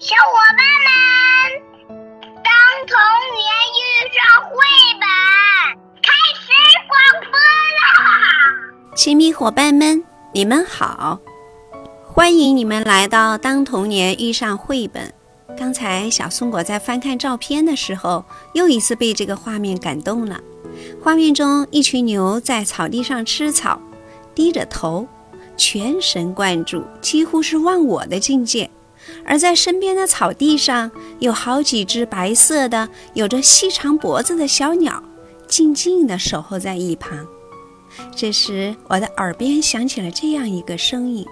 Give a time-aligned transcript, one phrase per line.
[0.00, 1.98] 小伙伴们，
[2.44, 2.52] 当
[2.86, 2.96] 童
[3.34, 3.82] 年遇
[4.14, 4.54] 上绘
[5.00, 5.08] 本，
[6.00, 6.46] 开始
[6.86, 8.94] 广播啦！
[8.94, 11.18] 亲密伙伴们，你们好，
[12.04, 15.12] 欢迎你们来到《当童年遇上绘本》。
[15.58, 20.40] 刚才小松果在翻看照片的时候，又一次被这个画面感动了。
[21.02, 23.82] 画面中，一群牛在草地上吃草，
[24.32, 25.08] 低着头，
[25.56, 28.70] 全神贯注，几乎是忘我的境界。
[29.24, 35.02] 而在身边的草地上，有好几只白色的、有着细长脖子的小鸟，
[35.46, 37.26] 静静地守候在一旁。
[38.14, 41.26] 这时，我的耳边响起了这样一个声音：“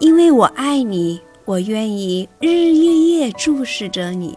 [0.00, 4.34] 因为我爱你，我愿意日日夜夜注视着你；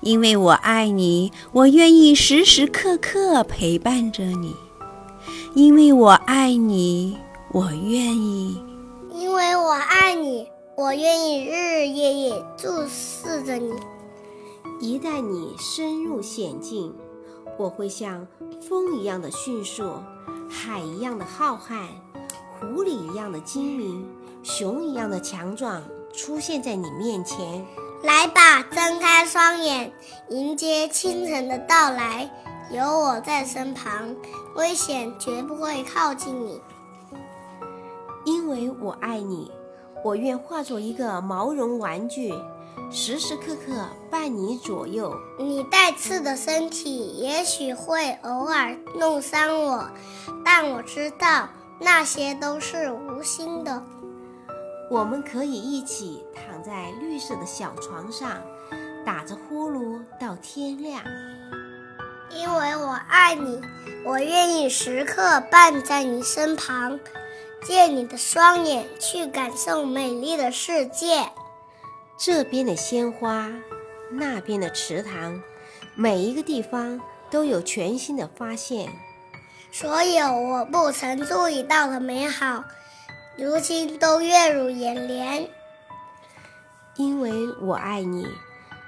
[0.00, 4.50] 因为我爱你，我愿意时时刻刻陪伴着你；
[5.54, 7.16] 因为我爱你，
[7.52, 8.29] 我愿意；”
[10.90, 13.72] 我愿意日日夜夜注视着你。
[14.80, 16.92] 一旦你深入险境，
[17.56, 18.26] 我会像
[18.60, 19.92] 风一样的迅速，
[20.48, 21.86] 海一样的浩瀚，
[22.58, 24.04] 狐狸一样的精明，
[24.42, 25.80] 熊一样的强壮，
[26.12, 27.64] 出现在你面前。
[28.02, 29.92] 来吧，睁开双眼，
[30.30, 32.28] 迎接清晨的到来。
[32.72, 34.12] 有我在身旁，
[34.56, 36.60] 危险绝不会靠近你，
[38.24, 39.52] 因为我爱你。
[40.02, 42.34] 我愿化作一个毛绒玩具，
[42.90, 45.14] 时时刻刻伴你左右。
[45.38, 49.90] 你带刺的身体也许会偶尔弄伤我，
[50.44, 51.48] 但我知道
[51.78, 53.82] 那些都是无心的。
[54.90, 58.40] 我们可以一起躺在绿色的小床上，
[59.04, 61.02] 打着呼噜到天亮。
[62.30, 63.60] 因为我爱你，
[64.04, 66.98] 我愿意时刻伴在你身旁。
[67.62, 71.30] 借你的双眼去感受美丽的世界，
[72.18, 73.50] 这边的鲜花，
[74.10, 75.40] 那边的池塘，
[75.94, 78.88] 每一个地方都有全新的发现。
[79.70, 82.64] 所有我不曾注意到的美好，
[83.36, 85.48] 如今都跃入眼帘。
[86.96, 87.30] 因为
[87.62, 88.26] 我爱你，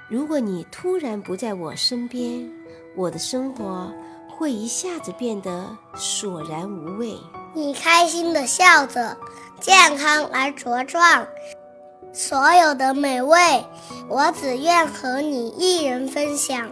[0.09, 2.51] 如果你突然不在我身边，
[2.95, 3.91] 我的生活
[4.37, 7.17] 会一下子变得索然无味。
[7.53, 9.15] 你开心的笑着，
[9.59, 11.25] 健康而茁壮，
[12.11, 13.37] 所有的美味，
[14.09, 16.69] 我只愿和你一人分享。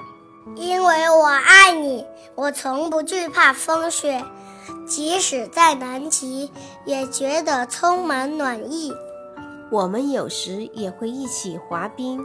[0.56, 2.04] 因为我爱你，
[2.36, 4.26] 我从不惧怕风雪，
[4.88, 6.52] 即使在南极，
[6.84, 8.92] 也觉得充满暖意。
[9.72, 12.20] 我们有时也会一起滑冰，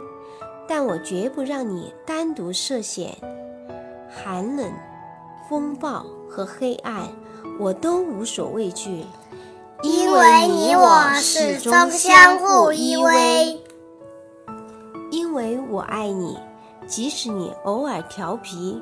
[0.67, 3.15] 但我绝不让你单独涉险。
[4.09, 4.69] 寒冷、
[5.49, 7.07] 风暴和黑暗。
[7.59, 9.03] 我都无所畏惧，
[9.81, 13.57] 因为你我始终相互依偎。
[15.09, 16.37] 因为我爱你，
[16.85, 18.79] 即使你偶尔调皮，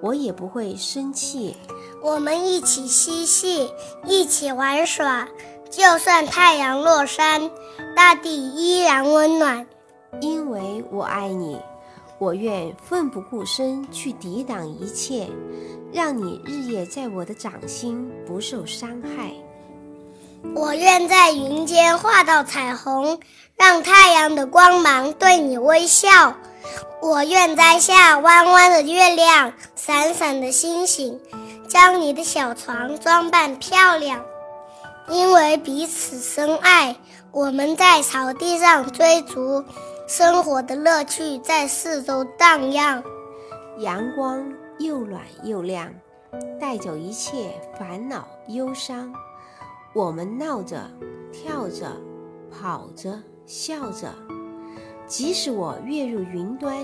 [0.00, 1.56] 我也不会生气。
[2.00, 3.72] 我们一起嬉戏，
[4.06, 5.26] 一起玩耍，
[5.70, 7.50] 就算太阳落山，
[7.96, 9.66] 大地依然温暖。
[10.20, 11.58] 因为我爱你。
[12.18, 15.28] 我愿奋不顾身去抵挡一切，
[15.92, 19.32] 让你日夜在我的掌心不受伤害。
[20.54, 23.20] 我愿在云间画道彩虹，
[23.56, 26.34] 让太阳的光芒对你微笑。
[27.00, 31.20] 我愿摘下弯弯的月亮、闪闪的星星，
[31.68, 34.24] 将你的小床装扮漂亮。
[35.08, 36.96] 因为彼此深爱，
[37.32, 39.64] 我们在草地上追逐。
[40.08, 43.02] 生活的乐趣在四周荡漾，
[43.78, 45.88] 阳光又暖又亮，
[46.60, 49.12] 带走一切烦恼忧伤。
[49.94, 50.90] 我们闹着、
[51.32, 51.92] 跳着、
[52.50, 54.12] 跑着、笑着，
[55.06, 56.76] 即使我跃入云端，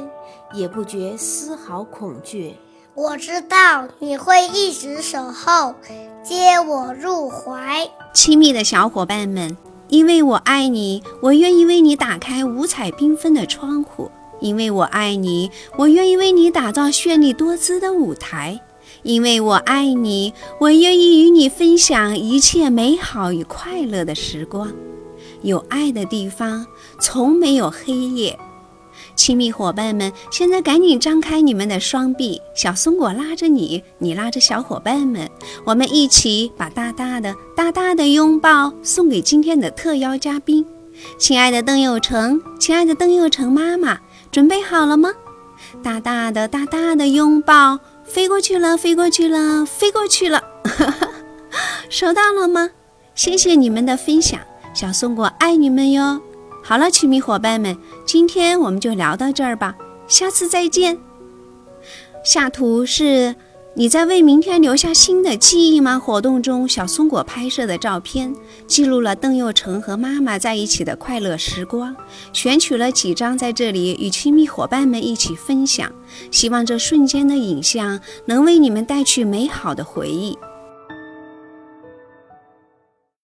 [0.53, 2.55] 也不觉丝毫恐惧。
[2.95, 5.75] 我知道你会一直守候，
[6.23, 7.89] 接我入怀。
[8.15, 9.57] 亲密的小伙伴们。
[9.89, 14.11] 因为我爱你，我愿意为你打开五彩缤纷的窗户；
[14.41, 18.59] 因为我爱你，我愿意为你打造绚丽多姿的舞台；
[19.03, 24.73] 因为我爱你，我愿意与你分享一切美好与快乐的时光。
[25.43, 26.67] 有爱的地方，
[27.01, 28.39] 从没有黑夜。
[29.15, 35.29] 亲密伙伴们，现在赶紧张开你们的双臂，小松果拉着你，你拉着小伙伴们，
[35.65, 40.65] 我们一起把大大的、大大的拥抱送给今天的特邀嘉宾，
[41.19, 43.99] 亲爱的邓佑成，亲爱的邓佑成妈妈，
[44.31, 45.13] 准备好了吗？
[45.83, 50.43] 大大的、大大的拥抱飞过去了，飞过去了，飞过去了，
[51.91, 52.71] 收到了吗？
[53.15, 54.41] 谢谢你们的分享，
[54.73, 56.21] 小松果爱你们哟。
[56.63, 57.77] 好了，亲密伙伴们，
[58.07, 59.75] 今天我们就聊到这儿吧，
[60.07, 60.99] 下次再见。
[62.25, 63.35] 下图是
[63.79, 66.01] 你在为明天留下新的记忆吗？
[66.01, 68.35] 活动中，小松果拍摄的照片
[68.67, 71.95] 记录了邓佑成和妈妈在一起的快乐时光，
[72.33, 75.89] 选取了几张在这里与亲密伙伴们一起分享。
[76.33, 80.37] 希望这瞬间的影像能为你们带去美好的回忆。